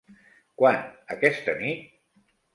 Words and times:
Quan, 0.61 0.79
aquesta 1.17 1.57
nit? 1.61 1.87